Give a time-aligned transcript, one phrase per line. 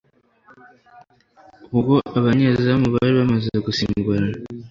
[1.77, 4.35] ubwo abanyezamu bari bamaze gusimburana